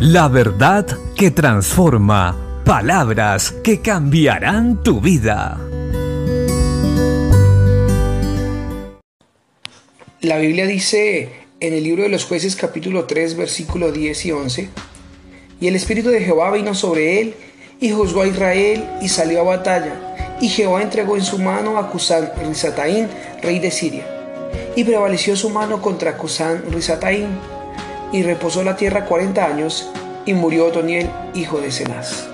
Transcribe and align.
La 0.00 0.28
verdad 0.28 0.86
que 1.14 1.30
transforma. 1.30 2.62
Palabras 2.64 3.52
que 3.62 3.82
cambiarán 3.82 4.82
tu 4.82 4.98
vida. 4.98 5.60
La 10.22 10.38
Biblia 10.38 10.64
dice 10.66 11.30
en 11.60 11.74
el 11.74 11.84
libro 11.84 12.04
de 12.04 12.08
los 12.08 12.24
jueces 12.24 12.56
capítulo 12.56 13.04
3 13.04 13.36
versículo 13.36 13.92
10 13.92 14.24
y 14.24 14.32
11, 14.32 14.68
y 15.60 15.68
el 15.68 15.76
Espíritu 15.76 16.08
de 16.08 16.22
Jehová 16.22 16.50
vino 16.50 16.74
sobre 16.74 17.20
él 17.20 17.34
y 17.78 17.90
juzgó 17.90 18.22
a 18.22 18.26
Israel 18.26 18.82
y 19.02 19.08
salió 19.10 19.42
a 19.42 19.44
batalla, 19.44 20.38
y 20.40 20.48
Jehová 20.48 20.80
entregó 20.80 21.18
en 21.18 21.24
su 21.24 21.38
mano 21.38 21.76
a 21.76 21.90
Cusán 21.90 22.30
Risataín, 22.42 23.06
rey 23.42 23.58
de 23.58 23.70
Siria, 23.70 24.06
y 24.74 24.82
prevaleció 24.82 25.36
su 25.36 25.50
mano 25.50 25.82
contra 25.82 26.16
Cusán 26.16 26.64
Risataín, 26.70 27.59
y 28.12 28.22
reposó 28.22 28.62
la 28.62 28.76
tierra 28.76 29.06
cuarenta 29.06 29.46
años, 29.46 29.90
y 30.26 30.34
murió 30.34 30.66
Otoniel, 30.66 31.10
hijo 31.34 31.60
de 31.60 31.70
Cenaz. 31.70 32.28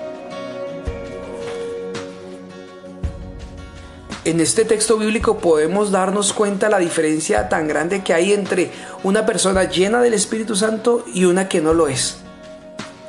En 4.24 4.40
este 4.40 4.64
texto 4.64 4.98
bíblico 4.98 5.38
podemos 5.38 5.92
darnos 5.92 6.32
cuenta 6.32 6.68
la 6.68 6.78
diferencia 6.78 7.48
tan 7.48 7.68
grande 7.68 8.02
que 8.02 8.12
hay 8.12 8.32
entre 8.32 8.72
una 9.04 9.24
persona 9.24 9.70
llena 9.70 10.00
del 10.00 10.14
Espíritu 10.14 10.56
Santo 10.56 11.04
y 11.14 11.26
una 11.26 11.48
que 11.48 11.60
no 11.60 11.74
lo 11.74 11.86
es. 11.86 12.18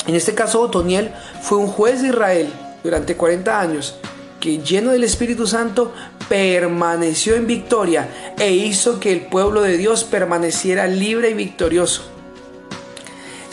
En 0.06 0.14
este 0.14 0.36
caso, 0.36 0.62
Otoniel 0.62 1.12
fue 1.42 1.58
un 1.58 1.68
juez 1.68 2.04
de 2.04 2.10
Israel 2.10 2.54
durante 2.84 3.18
40 3.18 3.60
años 3.60 3.96
que 4.40 4.60
lleno 4.60 4.92
del 4.92 5.04
Espíritu 5.04 5.48
Santo 5.48 5.92
permaneció 6.30 7.34
en 7.36 7.48
victoria 7.48 8.08
e 8.38 8.52
hizo 8.52 9.00
que 9.00 9.12
el 9.12 9.22
pueblo 9.22 9.62
de 9.62 9.78
Dios 9.78 10.04
permaneciera 10.04 10.86
libre 10.86 11.32
y 11.32 11.34
victorioso. 11.34 12.17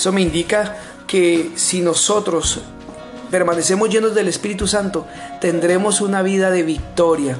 Eso 0.04 0.12
me 0.12 0.20
indica 0.20 0.76
que 1.06 1.52
si 1.56 1.80
nosotros 1.80 2.60
permanecemos 3.30 3.88
llenos 3.88 4.14
del 4.14 4.28
Espíritu 4.28 4.66
Santo, 4.66 5.06
tendremos 5.40 6.02
una 6.02 6.20
vida 6.20 6.50
de 6.50 6.62
victoria, 6.62 7.38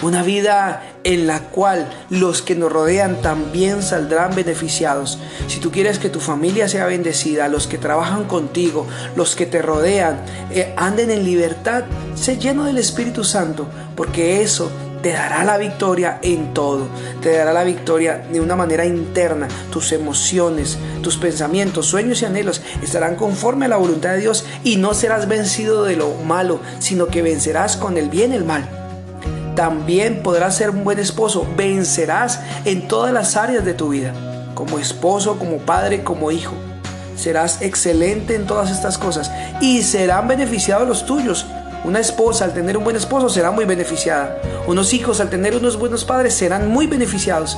una 0.00 0.22
vida 0.22 0.82
en 1.04 1.26
la 1.26 1.40
cual 1.40 1.90
los 2.08 2.40
que 2.40 2.54
nos 2.54 2.72
rodean 2.72 3.20
también 3.20 3.82
saldrán 3.82 4.34
beneficiados. 4.34 5.18
Si 5.46 5.60
tú 5.60 5.70
quieres 5.70 5.98
que 5.98 6.08
tu 6.08 6.20
familia 6.20 6.68
sea 6.68 6.86
bendecida, 6.86 7.48
los 7.48 7.66
que 7.66 7.76
trabajan 7.76 8.24
contigo, 8.24 8.86
los 9.14 9.36
que 9.36 9.44
te 9.44 9.60
rodean, 9.60 10.18
eh, 10.50 10.72
anden 10.78 11.10
en 11.10 11.22
libertad, 11.22 11.84
sé 12.14 12.38
lleno 12.38 12.64
del 12.64 12.78
Espíritu 12.78 13.24
Santo, 13.24 13.66
porque 13.94 14.40
eso 14.40 14.70
te 15.06 15.12
dará 15.12 15.44
la 15.44 15.56
victoria 15.56 16.18
en 16.20 16.52
todo. 16.52 16.88
Te 17.22 17.36
dará 17.36 17.52
la 17.52 17.62
victoria 17.62 18.26
de 18.28 18.40
una 18.40 18.56
manera 18.56 18.84
interna. 18.84 19.46
Tus 19.70 19.92
emociones, 19.92 20.78
tus 21.00 21.16
pensamientos, 21.16 21.86
sueños 21.86 22.22
y 22.22 22.24
anhelos 22.24 22.60
estarán 22.82 23.14
conforme 23.14 23.66
a 23.66 23.68
la 23.68 23.76
voluntad 23.76 24.14
de 24.14 24.18
Dios 24.18 24.44
y 24.64 24.78
no 24.78 24.94
serás 24.94 25.28
vencido 25.28 25.84
de 25.84 25.94
lo 25.94 26.12
malo, 26.26 26.58
sino 26.80 27.06
que 27.06 27.22
vencerás 27.22 27.76
con 27.76 27.98
el 27.98 28.08
bien 28.08 28.32
el 28.32 28.44
mal. 28.44 28.68
También 29.54 30.24
podrás 30.24 30.56
ser 30.56 30.70
un 30.70 30.82
buen 30.82 30.98
esposo. 30.98 31.46
Vencerás 31.56 32.40
en 32.64 32.88
todas 32.88 33.12
las 33.12 33.36
áreas 33.36 33.64
de 33.64 33.74
tu 33.74 33.90
vida. 33.90 34.12
Como 34.56 34.80
esposo, 34.80 35.38
como 35.38 35.58
padre, 35.58 36.02
como 36.02 36.32
hijo. 36.32 36.54
Serás 37.16 37.62
excelente 37.62 38.34
en 38.34 38.44
todas 38.44 38.72
estas 38.72 38.98
cosas 38.98 39.30
y 39.60 39.84
serán 39.84 40.26
beneficiados 40.26 40.88
los 40.88 41.06
tuyos 41.06 41.46
una 41.86 42.00
esposa 42.00 42.44
al 42.44 42.52
tener 42.52 42.76
un 42.76 42.82
buen 42.82 42.96
esposo 42.96 43.28
será 43.28 43.52
muy 43.52 43.64
beneficiada. 43.64 44.42
Unos 44.66 44.92
hijos 44.92 45.20
al 45.20 45.30
tener 45.30 45.54
unos 45.54 45.78
buenos 45.78 46.04
padres 46.04 46.34
serán 46.34 46.68
muy 46.68 46.88
beneficiados. 46.88 47.56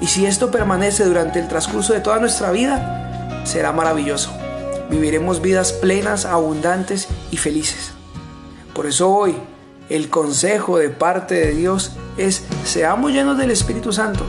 Y 0.00 0.06
si 0.06 0.24
esto 0.24 0.50
permanece 0.50 1.04
durante 1.04 1.38
el 1.38 1.48
transcurso 1.48 1.92
de 1.92 2.00
toda 2.00 2.18
nuestra 2.18 2.50
vida, 2.50 3.42
será 3.44 3.72
maravilloso. 3.72 4.32
Viviremos 4.88 5.42
vidas 5.42 5.72
plenas, 5.74 6.24
abundantes 6.24 7.08
y 7.30 7.36
felices. 7.36 7.90
Por 8.72 8.86
eso 8.86 9.10
hoy 9.10 9.36
el 9.90 10.08
consejo 10.08 10.78
de 10.78 10.88
parte 10.88 11.34
de 11.34 11.52
Dios 11.52 11.92
es 12.16 12.44
seamos 12.64 13.12
llenos 13.12 13.36
del 13.36 13.50
Espíritu 13.50 13.92
Santo. 13.92 14.24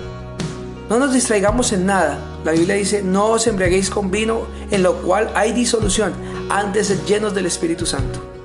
No 0.89 1.00
nos 1.00 1.13
distraigamos 1.13 1.71
en 1.71 1.85
nada. 1.85 2.19
La 2.44 2.51
Biblia 2.51 2.75
dice, 2.75 3.03
no 3.03 3.27
os 3.27 3.47
embriaguéis 3.47 3.89
con 3.89 4.11
vino 4.11 4.47
en 4.69 4.83
lo 4.83 4.95
cual 4.95 5.31
hay 5.33 5.53
disolución, 5.53 6.11
antes 6.50 7.06
llenos 7.06 7.33
del 7.33 7.45
Espíritu 7.45 7.85
Santo. 7.85 8.38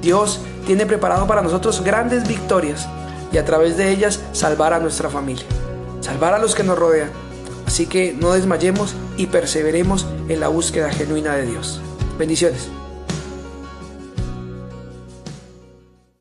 Dios 0.00 0.40
tiene 0.66 0.86
preparado 0.86 1.26
para 1.26 1.42
nosotros 1.42 1.82
grandes 1.82 2.26
victorias 2.26 2.88
y 3.32 3.38
a 3.38 3.44
través 3.44 3.76
de 3.76 3.90
ellas 3.90 4.20
salvar 4.32 4.72
a 4.72 4.80
nuestra 4.80 5.08
familia, 5.10 5.44
salvar 6.00 6.34
a 6.34 6.38
los 6.38 6.54
que 6.54 6.64
nos 6.64 6.78
rodean. 6.78 7.10
Así 7.66 7.86
que 7.86 8.12
no 8.12 8.32
desmayemos 8.32 8.94
y 9.16 9.26
perseveremos 9.26 10.06
en 10.28 10.40
la 10.40 10.48
búsqueda 10.48 10.90
genuina 10.90 11.36
de 11.36 11.46
Dios. 11.46 11.80
Bendiciones. 12.18 12.68